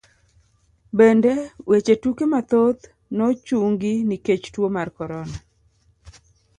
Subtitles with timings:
[1.01, 1.33] Bende,
[1.69, 2.81] weche tuke mathoth
[3.17, 5.35] nochungi nikech tuo mar korona.